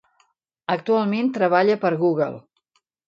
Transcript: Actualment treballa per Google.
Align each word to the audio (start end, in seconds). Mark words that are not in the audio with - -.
Actualment 0.75 1.29
treballa 1.37 1.77
per 1.85 1.93
Google. 2.03 2.41